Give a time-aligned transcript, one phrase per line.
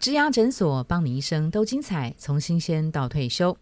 [0.00, 3.54] 植牙诊所，帮你一生都精彩，从新鲜到退休。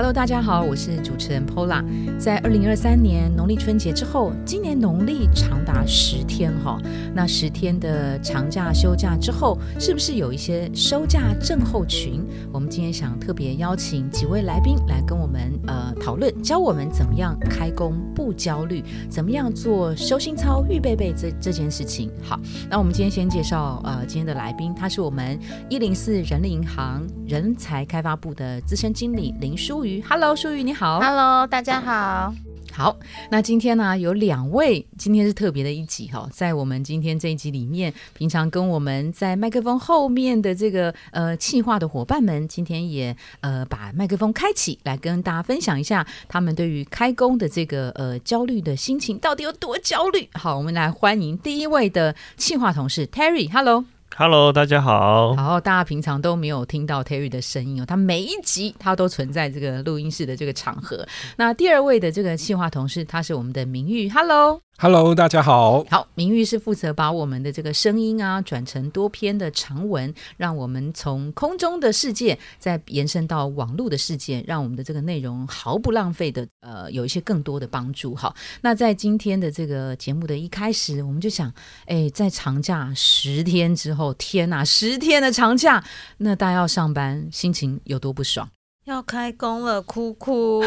[0.00, 1.84] Hello，大家好，我是主持人 Pola。
[2.18, 6.80] 在二零二三年农历春节之后，今年农历长达十天哈。
[7.14, 12.24] 那十天的长假休假之后，是不是有一些收假症候群？
[12.50, 22.10] 我们今天想特别邀请几位来宾来跟我们呃讨论，教我们怎么样开工不焦虑，怎么样做收心操预备备这这件事情。
[22.22, 29.89] 好，那我们今天先介绍呃今天的来宾，他是我们一零四人力银行人才开发部的资深经理林淑瑜。
[30.08, 31.00] Hello，淑瑜你好。
[31.00, 32.32] Hello，大家好。
[32.72, 32.96] 好，
[33.30, 50.28] 那今天呢有两位，今天是特别的一集哈，在我们今天这一集里面，平常跟我们在麦克风后面的这个呃气化的伙伴们，今天也呃把麦克风开启，来跟大家分享一下他们对于开工的这个呃焦虑的心情到底有多焦虑。
[50.34, 53.60] 好，我们来欢迎第一位的气化同事 Terry，Hello。
[53.70, 53.84] Hello，
[54.16, 55.34] Hello，大家好。
[55.34, 61.06] 好，大家平常都没有听到 Terry 的声音哦，他每一集他都存在这个录音室的这个场合。
[61.36, 64.60] 那第二位的这个企划同事，他是我们的明玉，Hello。
[64.82, 65.84] Hello，大家好。
[65.90, 78.14] 好，明玉是负责把我们的这个声音啊转成多篇的长文，让我们从空中的世界再延伸到网络的世界，让我们的这个内容毫不浪费的呃有一些更多的帮助。
[78.14, 81.52] 好，那在今天的这个节目的一开始，我们就想，
[81.84, 85.84] 哎，在长假十天之后，天呐，十天的长假，
[86.16, 88.48] 那大家要上班，心情有多不爽？
[88.86, 90.62] 要开工了，哭哭。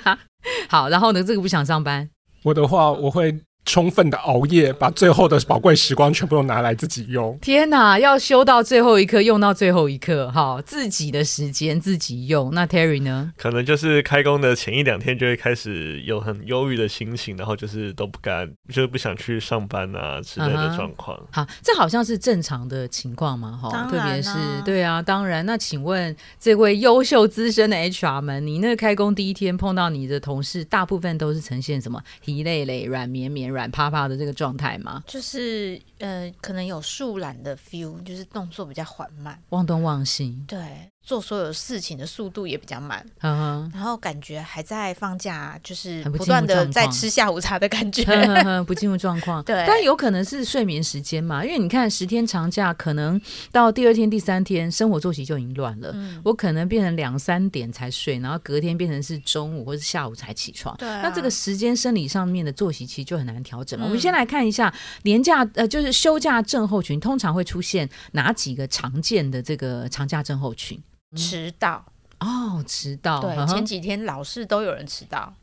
[0.70, 2.08] 好，然后呢，这个不想上班，
[2.42, 3.32] 我的话，我会
[3.64, 7.38] 充分的熬夜，把最后的宝贵时光全部都拿来自己用。
[7.40, 12.52] 天哪，要修到最后一刻，用到最后一刻，哈，自己的时间自己用。
[12.52, 13.32] 那 Terry 呢？
[13.36, 21.18] 可能就是开工的前一两天就会开始有很忧郁的心情，然后就是都不敢，就是不想去上班啊之类的状况。
[21.30, 24.30] 好，这好像是正常的情况嘛，哈，当特别是
[24.64, 25.46] 对啊，当然。
[25.46, 35.02] 那请问这位优秀资深的 HR 们，你那个开工第一天碰到你的同事，大部分都是呈现什么疲累累、软绵绵、软趴趴的这个状态吗？
[35.06, 43.04] 就是呃，可能有树懒的 feel，就是动作比较缓慢，忘东忘西，对，做所有事情的速度也比较慢。
[43.20, 48.02] 然后感觉还在放假，就是很不不断的在吃下午茶的感觉。
[48.66, 49.42] 不进入状况。
[49.44, 53.20] 对但有可能是睡眠时间嘛，因为你看十天长假，可能
[53.50, 55.90] 到第二天、第三天，生活作息就已经乱了。
[55.94, 60.76] 嗯，我可能变成两三点才睡，然后隔天变成是中午或是下午才起床。
[60.76, 70.80] 对啊那这个时间生理上面的作息其实就很难调整我们先来看一下年假，呃，就是休假症候群通常会出现哪几个常见的这个长假症候群？
[71.16, 71.84] 迟到，
[72.20, 75.34] 哦，迟到，对，呵呵前几天老是都有人迟到。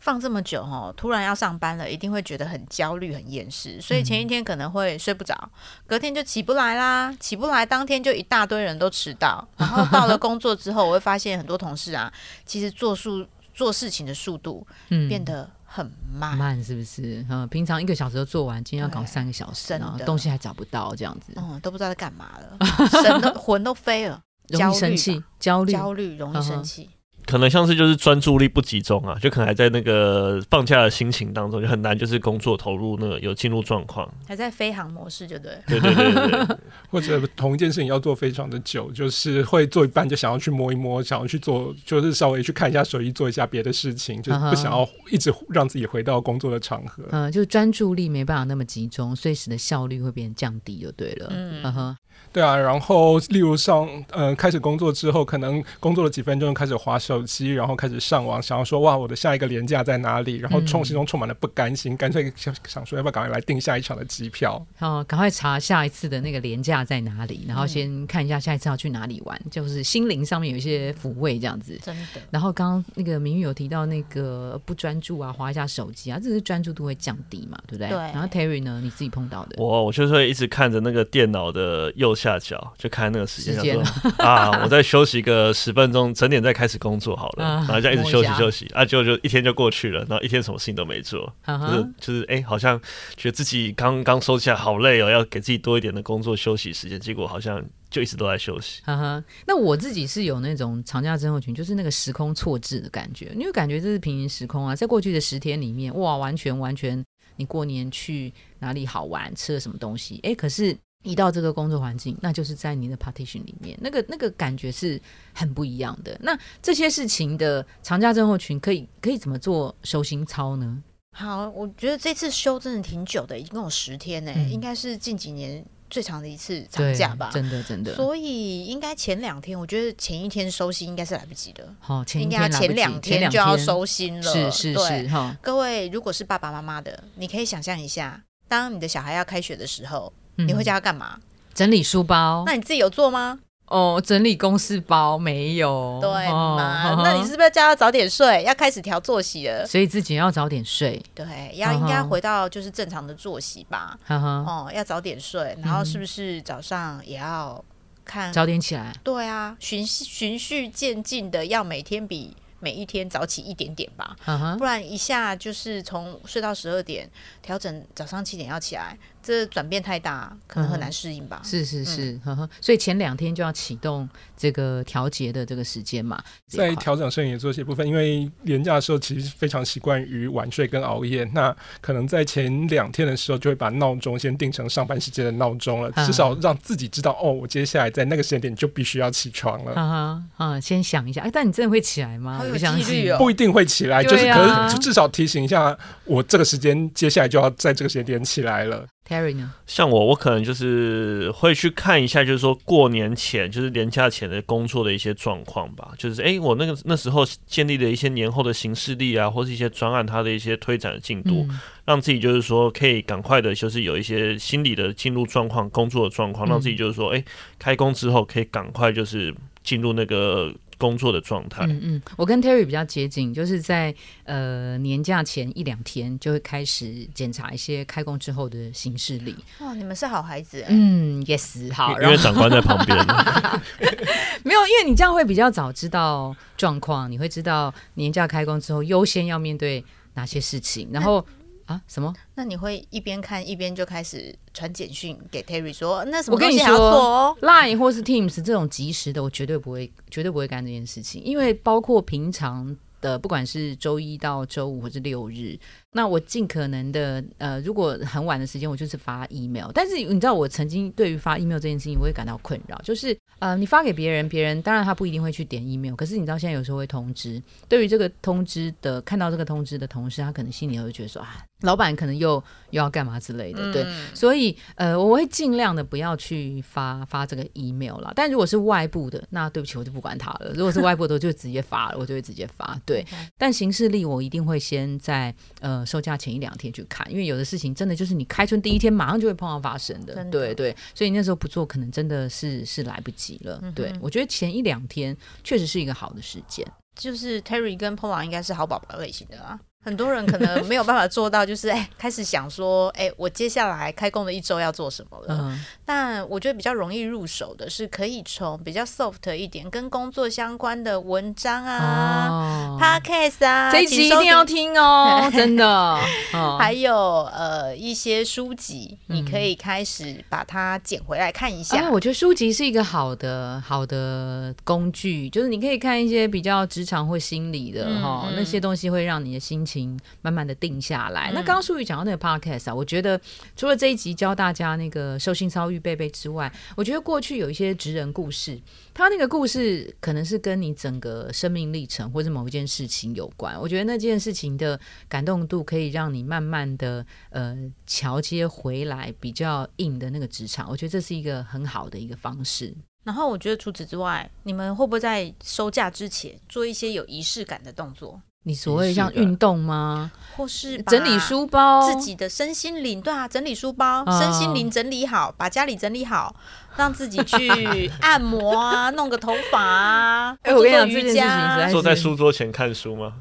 [0.00, 5.50] 放这么久哦，突然要上班了，一定会觉得很焦虑、很厌世，所以前一天可能会睡不着，
[5.88, 12.10] 隔天就起不来啦，起不来，当天就一大堆人都迟到，然后到了工作之后，我会发现很多同事啊，
[12.46, 15.08] 其实做速做事情的速度嗯。
[15.08, 17.26] 变得很慢，慢，是不是？
[17.28, 22.56] 嗯，平常一个小时都做完，今天要搞三个小时，然后东西还找不到，这样子，嗯，都不知道在干嘛了，
[23.02, 26.88] 神都魂都飞了，容易焦虑生气，焦虑，焦虑容易生气，
[27.26, 34.10] 可能像是就是专注力不集中啊，就可能还在那个放假的心情当中，就很难就是工作投入那个有进入状况。
[34.26, 35.52] 还在飞行模式，就对。
[35.66, 36.56] 对对对对对，
[36.90, 47.04] 或者同一件事情要做非常的久，就是会做一半就想要去摸一摸，想要去做，就是稍微去看一下手机，做一下别的事情，就是不想要一直让自己回到工作的场合。
[47.10, 51.26] 嗯，就专注力没办法那么集中，所以使得效率会变降低，就对了。
[51.30, 51.96] 嗯嗯哼，
[52.30, 64.64] 对啊，然后例如上呃开始工作之后，可能工作了几分钟开始划手机，然后开始上网，想要说哇我的下一个廉价在哪里，然后充嗯心中充满了不甘心，干脆想想说要不要赶快来订下一场的机票。
[64.76, 71.78] 好，赶快查下一次的那个廉价在哪里，然后先看一下下一次要去哪里玩，就是心灵上面有一些抚慰这样子。
[71.82, 77.88] 真的，然后刚刚那个明玉有提到那个不专注啊，划一下手机啊，这是专注度会降低嘛，对不对？
[77.88, 87.44] 对然后 Terry 呢，你自己碰到的，我我就是会一直看着那个电脑的右下角，就看那个时间，时间想说啊， 我再休息个十分钟，整点再开始工作好了。
[87.44, 91.32] 啊然后这样一直休息休息，啊，就就一天就过去了，然后一天什么事情都没做。
[91.46, 92.80] 就是就是哎、好像
[93.16, 98.82] 觉得自己刚刚收起来好累哦，要给自己多一点的工作休息时间，结果好像就一直都在休息。
[98.84, 107.04] 哈哈，那我自己是有那种长假症候群，就是那个时空错置的感觉，因为感觉这是平行时空啊，在过去的十天里面，哇，完全完全，
[107.36, 110.76] 你过年去哪里好玩，吃了什么东西，哎，可是。
[111.08, 115.00] 一到这个工作环境，那就是在你的 partition 里面，那个那个感觉是
[115.32, 116.14] 很不一样的。
[116.20, 120.82] 那这些事情的长假症候群可以可以怎么做收心操呢？
[121.16, 127.30] 好，我觉得这次休真的挺久的，一共有十天呢、嗯应该是近几年最长的一次长假吧。
[127.32, 127.94] 真的真的。
[127.96, 134.32] 所以应该前两天，我觉得前一天收心应该是来不及的，好，前一应该前两天就要收心了。
[134.32, 140.12] 是是是哈，各位如果是爸爸妈妈的，你可以想象一下，当你的小孩要开学的时候，
[140.46, 141.18] 你会嗯叫他干嘛？
[141.54, 143.38] 整理书包那你自己有做吗？
[143.66, 146.82] 哦，整理公事包没有，对哦嘛？
[146.84, 148.42] 呵呵那你是不是要叫他早点睡？
[148.44, 149.66] 要开始调作息了？
[149.66, 153.98] 所以自己要早点睡，对，要应该回到就是正常的作息吧。
[154.06, 157.62] 哈哈，哦，要早点睡，然后是不是早上也要
[158.06, 158.32] 看？
[158.32, 164.16] 早点起来，对啊，循序循序渐进的，要每天比每一天早起一点点吧，
[164.56, 167.08] 不，然一下就是从睡到十二点，
[167.42, 168.96] 调整早上七点要起来，
[169.28, 171.42] 这转变太大，可能很难适应吧。
[171.44, 189.74] 是是是，呵呵，所以前两天就要启动这个调节的这个时间嘛，在调整摄影的作息部分，因为年假的时候其实非常习惯于晚睡跟熬夜，那可能在前两天的时候就会把闹钟先定成上班时间的闹钟了，嗯至少让自己知道哦，我接下来在那个时间点就必须要起床了。
[189.74, 192.42] 哈哈，啊，先想一下，哎，但你真的会起来吗？
[192.50, 198.86] 不相信纪律哦不一定会起来，就是可是至少提醒一下，我这个时间接下来就要在这个时间点起来了。
[199.08, 199.54] Terry 呢？
[199.66, 205.92] 像我，我可能就是会去看一下，就是说过年前，就是年假前的工作的一些状况吧。
[205.96, 217.24] 就是诶，我那个那时候建立的一些年后的行事历啊，或是一些专案它的一些推展的进度，嗯让自己就是说可以赶快的，就是有一些心理的进入状况、工作的状况，嗯让自己就是说，诶，
[217.58, 221.66] 开工之后可以赶快就是进入那个工作的状态。
[221.66, 223.94] 嗯嗯，我跟 Terry 比较接近，就是在
[224.24, 229.36] 呃年假前一两天就会开始检查一些开工之后的行事历。
[229.60, 232.96] 哇，你们是好孩子哎、嗯，yes，好，因为长官在旁边，
[234.44, 239.84] 没有，因为你这样会比较早知道状况，你会知道年假开工之后优先要面对
[240.14, 241.24] 哪些事情，然后
[241.68, 242.12] 啊什么？
[242.34, 255.58] 那你会一边看一边就开始传简讯给 Terry 说，那什么我跟你说做哦？Line 或是 Teams 这种及时的，我绝对不会，绝对不会干这件事情，因为包括平常的，不管是周一到周五或是六日，
[255.92, 259.70] 那我尽可能的，呃，如果很晚的时间，我就是发 email。
[259.72, 272.32] 但是你知道，我曾经对于发 email 这件事情，我会感到困扰，就是呃，你发给别人，别人当然他不一定会去点 email，可是你知道现在有时候会通知，对于这个通知的看到这个通知的同事，他可能心里会觉得说啊，老板可能又
[272.70, 273.82] 又要干嘛之类的，对。
[273.84, 278.12] 嗯所以呃，我会尽量的不要去发发这个 email 啦。
[278.16, 280.52] 但如果是外部的，那对不起，我就不管他了。
[280.54, 282.78] 如果是外部的，我就直接发了，我就会直接发。
[282.84, 283.06] 对，
[283.38, 290.14] 但行事历我一定会先在呃收假前一两天去看，因为有的事情真的就是你开春第一天马上就会碰到发生的。
[290.14, 293.58] 的对对，所以那时候不做，可能真的是是来不及了。
[293.62, 296.66] 嗯对我觉得前一两天确实是一个好的时间。
[296.94, 299.58] 就是 Terry 跟 Pola 应该是好宝宝类型的啊。
[299.88, 305.26] 很多人可能没有办法做到，就是哎，开始想说，哎，我接下来开工的一周要做什么了。
[305.40, 315.66] 嗯，但我觉得比较容易入手的是，可以从比较 soft 一点，跟工作相关的文章啊、哦 podcast 啊，这一集一定要听听哦， 真的。
[315.66, 321.78] 哦还有呃一些书籍，你可以开始把它捡回来看一下。
[321.78, 331.30] 啊，我觉得书籍是一个好的好的工具，就是你可以看一些比较职场或心理的嗯哈、嗯那些东西会让你的心情慢慢的定下来。
[331.30, 333.20] 嗯那刚刚淑宇讲到那个 podcast 啊，我觉得
[333.54, 338.60] 除了这一集教大家那个收心操预备备之外，我觉得过去有一些职人故事，
[338.92, 343.58] 他那个故事可能是跟你整个生命历程或者某一件事情有关。
[343.60, 347.56] 我觉得那件事情的感动度可以让你慢慢的呃
[347.86, 352.74] 桥接回来比较硬的那个职场，我觉得这是一个很好的一个方式。
[353.04, 360.10] 然后我觉得除此之外，你们会不会在收假之前做一些有仪式感的动作，你所谓像运动吗？
[360.36, 366.34] 或是整理书包，自己的身心灵，对啊，整理书包，哦身心灵整理好，把家里整理好，
[366.76, 373.14] 让自己去 按摩啊，弄个头发啊， 哎我跟你讲做做瑜这件事情坐在书桌前看书吗？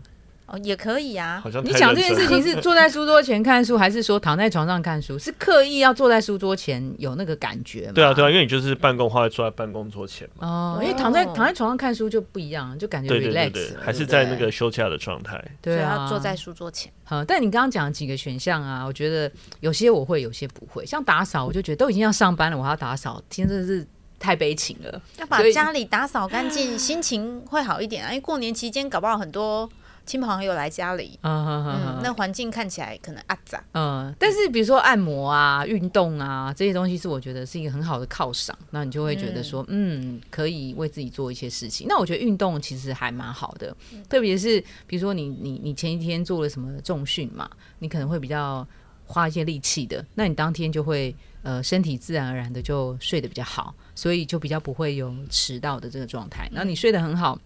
[0.48, 1.52] 哦也可以啊好。
[1.52, 5.20] 像你讲这件事情是坐在书桌前看书，还是说躺在床上看书？
[5.20, 7.94] 是刻意要坐在书桌前有那个感觉吗？
[7.94, 10.48] 对啊，对啊，因为你就是办公的话，坐在办公桌前嘛。
[10.48, 15.44] 哦，因为躺在躺在床上看书就不一样，就感觉 relax 还是在那个休假的状态。
[15.62, 20.86] 对啊，坐在书桌前，好，但你刚刚讲的几个选项啊，我觉得有些我会，有些不会。
[20.86, 23.86] 像打扫，我就觉得都已经要上班了，我还要打扫，天真的是
[24.20, 25.02] 太悲情了。
[25.18, 28.10] 要把家里打扫干净，心情会好一点啊。
[28.10, 29.70] 因为过年期间，搞不好很多
[30.08, 41.86] 亲朋好友来家里，嗯嗯，那环境看起来可能啊杂，嗯，但是比如说按摩啊、运动啊这些东西，是我觉得是一个很好的犒赏，那你就会觉得说，嗯，可以为自己做一些事情。
[41.90, 43.76] 那我觉得运动其实还蛮好的，
[44.08, 47.50] 特别是比如说你你你前一天做了什么重训嘛，
[47.80, 48.66] 你可能会比较
[49.06, 56.50] 花一些力气的，那你当天就会呃身体自然而然的就睡得比较好，所以就比较不会有迟到的这个状态。
[56.52, 57.38] 然后你睡得很好。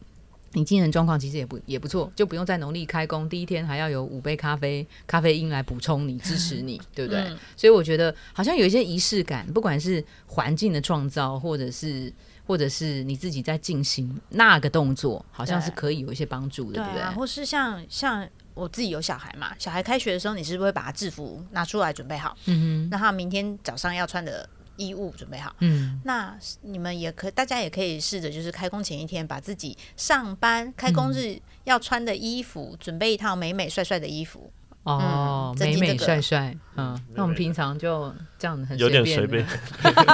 [0.53, 7.25] 你精神状况其实也不也不错，就不用在农历开工第一天还要有五杯咖啡咖啡因来补充你支持你， 对不对？
[7.55, 12.11] 所以我觉得好像有一些仪式感，不管是环境的创造，或者是
[12.45, 17.15] 或者是你自己在进行那个动作，好像是可以有一些帮助的，对不对？
[17.15, 22.35] 或是像像我自己有小孩嘛，小孩开学的时候，你是不是会把他制服拿出来准备好？
[22.47, 24.49] 嗯哼，那他明天早上要穿的。
[24.81, 34.51] 衣物准备好，嗯，那你们也可，大家也可以试着，就是开工前一天，把自己上班开工日要穿的衣服准备一套美美帅帅的衣服。
[34.83, 39.45] 哦，美美帅帅，嗯，那我们平常就这样很有点随便。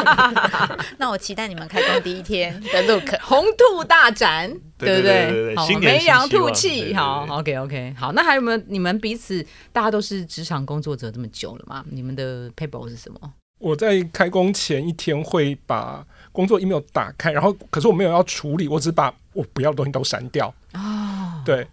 [1.00, 5.56] 那我期待你们开工第一天的 look， 红兔大展，对不对？
[5.56, 11.86] 好，眉扬吐气，好，OK OK，好，那还有没有你们彼此大家都是职场工作者这么久了嘛？
[11.90, 13.34] 你们的 paper 是什么？
[13.60, 20.54] 我在开工前一天会把工作 email 打开，然后可是我没有要处理，我只把我不要的东西都删掉。
[20.74, 21.68] 哦，对，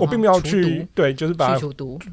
[0.00, 1.56] 我并没有去对，就是把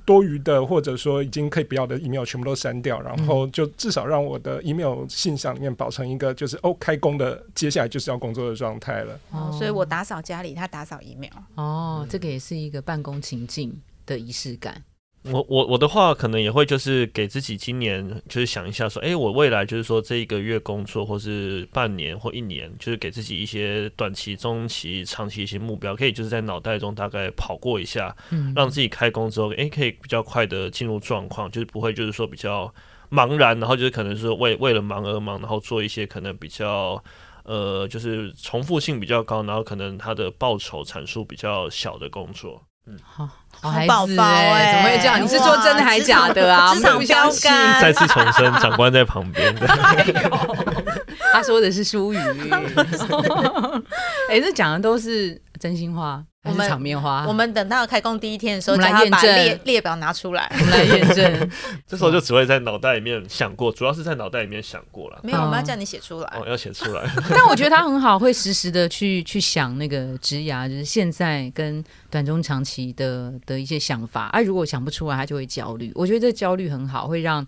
[0.05, 9.19] 多余的或者说已经可以不要的 email 全部都删掉，然后就至少让我的 email 信箱里面保存一个就是哦开工的接下来就是要工作的状态了。
[9.31, 11.33] 哦，所以我打扫家里，他打扫 email。
[11.55, 14.83] 哦，这个也是一个办公情境的仪式感。
[15.31, 32.71] 我我我的话可能也会就是给自己今年就是想一下说，哎，我未来就是说这一个月工作或是半年或一年，就是给自己一些短期、中期、长期一些目标，可以就是在脑袋中大概跑过一下，嗯，让自己开工之后，哎，可以比较快的进入状况，就是不会就是说比较
[33.09, 37.03] 茫然，然后就是可能是为为了忙而忙，然后做一些可能比较
[37.43, 42.61] 呃就是重复性比较高，然后可能他的报酬产出比较小的工作。
[42.87, 43.27] 嗯，好，
[43.61, 45.19] 好孩子哎，怎么会这样？
[45.19, 46.71] 你是说真的还假的啊？
[46.75, 49.55] 职场标杆，再次重申，长官在旁边。
[51.33, 52.17] 他说的是疏语。
[54.29, 56.23] 哎，这讲的都是真心话。
[56.45, 61.51] 还是场面话，我们等到开工第一天的时候，我们来验证列列表拿出来，我们来验证。
[61.87, 65.19] 这时候就只会在脑袋里面想过，主要是在脑袋里面想过了。
[65.23, 66.37] 没有，我们要叫你写出来。
[66.39, 67.03] 哦，要写出来。
[67.33, 74.25] 但我觉得他很好，会实时的去去想那个职涯，就是现在跟短中长期的的一些想法。
[74.25, 75.91] 啊，如果想不出来，他就会焦虑。
[75.95, 77.43] 我觉得这焦虑很好，会让。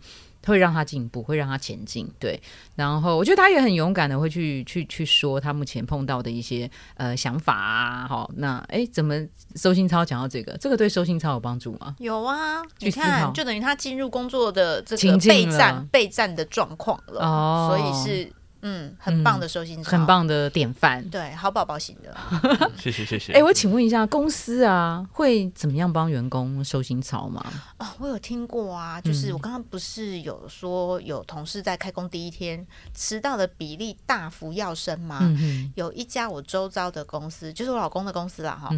[0.48, 2.42] 会让他进步，会让他前进，对。
[2.76, 8.08] 然后我觉得他也很勇敢的，会去去去说他目前碰到的一些呃想法啊。
[8.08, 9.14] 好，那哎，怎么
[9.56, 10.58] 收心超讲到这个？
[10.58, 11.96] 这个对收心超有帮助吗？
[12.00, 17.22] 有啊，你看，就等于他进入工作的这个备战备战的状况了。
[17.22, 18.32] 哦，所以是。
[18.62, 22.16] 嗯，很棒的收心操，很棒的典范，对，好宝宝型的。
[22.78, 23.34] 谢谢谢谢。
[23.34, 27.46] 哎，我请问一下，公司啊会怎么样帮员工收心操吗？
[27.78, 35.20] 哦，我有听过啊，就是我刚刚不是有说有同事在开工第一天迟到的比例大幅要升吗？
[35.76, 38.70] 有一家我周遭的公司，就是我老公的公司啦，哈，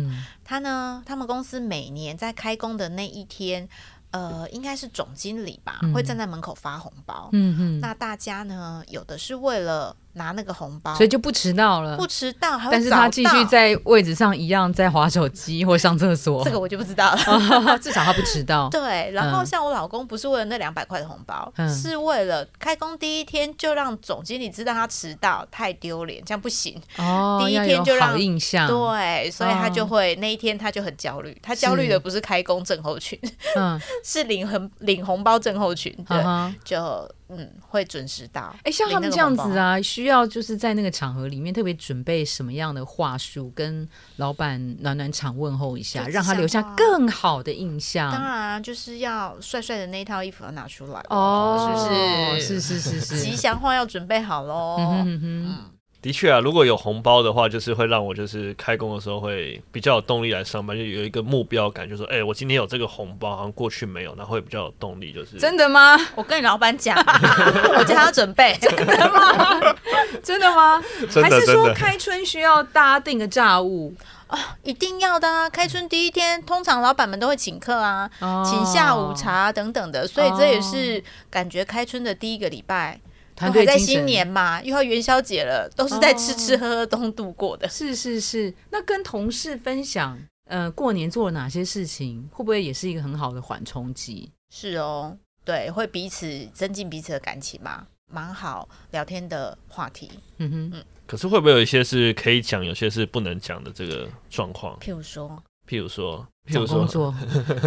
[0.44, 3.68] 他呢，他们公司每年在开工的那一天。
[4.12, 7.30] 呃，应该是总经理吧，会站在门口发红包。
[7.34, 9.96] 嗯嗯，那大家呢，有的是为了。
[10.20, 11.98] 拿那个红包，所以就不迟到了。
[11.98, 16.44] 不迟到，但是他继续在位置上一样在划手机或上厕所。
[16.44, 17.18] 这个我就不知道了。
[17.80, 18.68] 至少他不迟到。
[18.70, 26.80] 对，然后像我老公不是为了那两百块的红包，是为了开工第一天就让总经理知道他迟到，太丢脸，这样不行。
[26.98, 28.68] 哦，第一天就让印象。
[28.68, 31.36] 对，所以他就会那一天他就很焦虑。
[31.42, 33.18] 他焦虑的不是开工症候群，
[33.56, 35.96] 嗯， 是领红领红包症候群。
[36.08, 36.22] 对，
[36.66, 37.10] 就。
[37.30, 38.56] 嗯，会准时到。
[38.64, 48.12] 哎，像他们这样子啊，需要就是在那个场合里面特别准备什么样的话术，跟老板暖暖场问候一下，让他留下更好的印象。
[48.12, 52.60] 当然，就是要帅帅的那套衣服要拿出来哦，是不是？
[52.60, 54.78] 是是是是，吉祥话要准备好喽。
[55.06, 65.12] 嗯的确啊，如果有红包的话，就是会让我就是开工的时候会比较有动力来上班，就有一个目标感，就说，哎，我今天有这个红包，好像过去没有，那会比较有动力。
[65.12, 65.98] 就是真的吗？
[66.16, 66.96] 我跟你老板讲，
[67.78, 69.76] 我叫他准备，真的吗？
[70.24, 70.82] 真的吗？
[71.22, 73.94] 还是说开春需要大家订个炸物
[74.28, 74.56] 啊？
[74.64, 75.50] 一定要的啊！
[75.50, 78.10] 开春第一天，通常老板们都会请客啊，
[78.46, 83.00] 请下午茶等等的，所以这也是感觉开春的第一个礼拜。
[83.40, 87.68] 还在新年嘛，又要元宵节了，都是在吃吃喝喝中度过的。
[87.70, 94.30] 是是是，那跟同事分享，呃，过年做了哪些事情，会不会也是一个很好的缓冲期？
[94.52, 100.10] 是哦，对，会彼此增进彼此的感情嘛，蛮好聊天的话题。
[100.38, 100.84] 嗯哼，嗯。
[101.06, 104.78] 可是会不会有一些是可以讲，有些是不能讲的这个状况？
[104.80, 107.16] 譬如说，譬如说，譬如说， 工作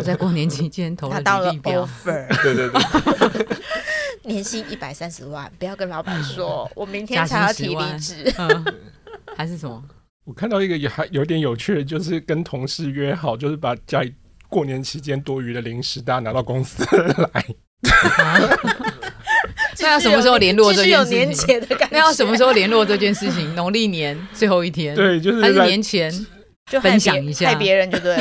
[0.02, 2.80] 在过年期间投了到了 offer，对对 对，
[4.24, 8.32] 年薪一百三十万，不要跟老板说，我明天才要提离职，
[9.36, 9.82] 还是什么？
[10.24, 14.14] 我看到一个也还有点有趣的，就是跟同事约好，就是把家里
[14.48, 16.84] 过年期间多余的零食，大家拿到公司
[17.32, 17.44] 来。
[19.80, 21.60] 那要什么时候联络这件事情？
[21.90, 23.52] 那要什么时候联络这件事情？
[23.56, 26.08] 农历年最后一天，对，就是还是年前，
[26.70, 28.16] 就分享一下，害别人就对，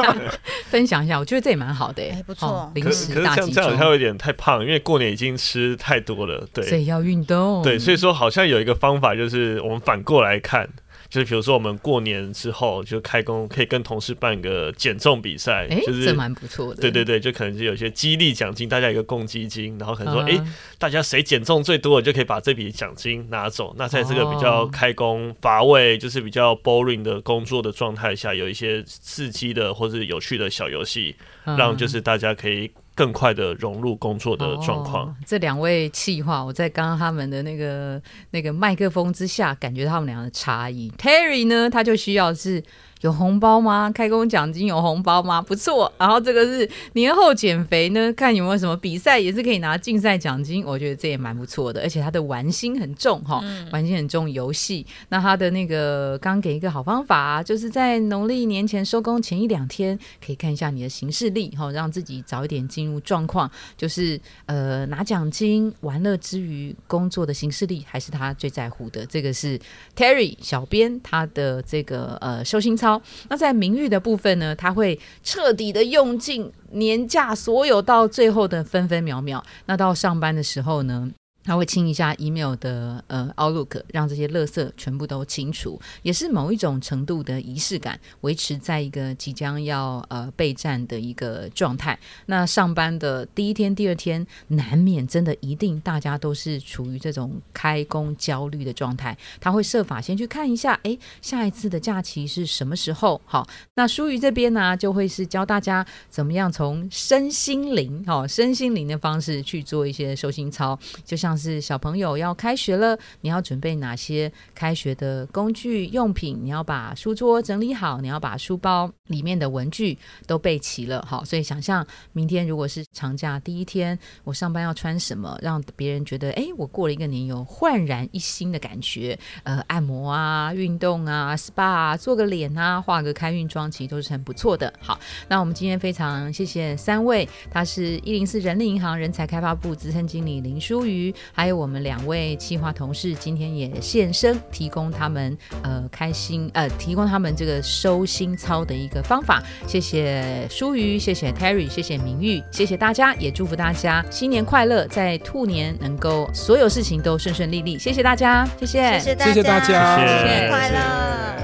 [0.66, 2.70] 分享一下，我觉得这也蛮好的，哎，不错。
[2.74, 7.62] 零食大集中，这样好像有点太胖，因为过年已经吃太多了，对，所以要运动。
[7.62, 10.68] 对，所以说好像有一个方法，就是我们反过来看。
[11.14, 16.80] 就是比如说，我们过年之后就开工，可以跟同事办个减重比赛，就是这蛮不错的。
[16.80, 20.44] 对对对，就可能是有些激励奖金，大家一个共基金，然后可能说，哎，
[20.76, 23.72] 大家谁减重最多，就可以把这笔奖金拿走。
[23.78, 32.68] 那在这个比较开工乏味，就是比较 boring 的工作的状态下，有一些刺激的或者有趣的小游戏，让就是大家可以。
[32.94, 35.14] 更快的融入工作的状况。
[35.26, 40.90] 这两位气话，我在刚刚他们的那个那个麦克风之下，感觉他们俩的差异。
[40.98, 42.62] Terry 呢，他就需要是。
[43.04, 43.90] 有红包吗？
[43.94, 45.40] 开工奖金有红包吗？
[45.40, 45.92] 不错。
[45.98, 50.64] 然后这个是年后减肥呢，看有没有什么比赛也是可以拿竞赛奖金。
[50.64, 54.24] 我觉得这也蛮不错的，而且他的玩心很重哈，玩心很重。
[54.24, 63.50] 游戏那他的那个刚给一个好方法，就是在农历年前收工前一两天，可以看一下你的行事历哈，让自己早一点进入状况。
[63.76, 69.04] 就是呃拿奖金玩乐之余，工作的行事历还是他最在乎的。
[69.04, 69.60] 这个是
[69.94, 72.93] Terry 小编他的这个呃收心操。
[73.28, 79.44] 那在名誉的部分呢，他会彻底的用尽年假所有到最后的分分秒秒。
[79.66, 81.10] 那到上班的时候呢？
[81.44, 91.98] 他会清一下 email 的呃 Outlook，让这些垃圾全部都清除，也是某一种程度的仪式感，维持在一个即将要呃备战的一个状态。
[92.26, 99.16] 那上班的第一天、第二天，难免真的一定大家都是处于这种开工焦虑的状态。
[99.40, 103.20] 他会设法先去看一下，哎，下一次的假期是什么时候？
[103.26, 111.44] 好，那舒瑜这边呢，就会是教大家怎么样从身心灵，哦，身心灵的方式去做一些收心操，就像像。
[111.44, 116.38] 是小朋友要开学了，你要准备哪些开学的工具用品？
[116.42, 121.04] 你要把书桌整理好，你要把书包里面的文具都备齐了。
[121.06, 129.18] 好，所以想象明天如果是长假第一天，我上班要穿什么，让别人觉得哎，我过了一个年有焕然一新的感觉。
[129.42, 134.72] 呃，按摩啊，运动啊，SPA 啊，做个脸啊，化个开运妆，其实都是很不错的。
[134.80, 141.12] 好，那我们今天非常谢谢三位，他是一零四人力银行人才开发部资深经理林淑瑜。
[141.32, 149.42] 还有我们两位企划同事今天也现身，提供他们呃开心呃提供他们这个收心操的一个方法。
[149.66, 157.78] 谢谢舒瑜，谢谢 Terry，谢谢明玉，谢谢大家，也祝福大家新年快乐，在兔年能够所有事情都顺顺利利。
[157.78, 161.43] 谢谢大家，谢谢，谢谢大家，新年快乐。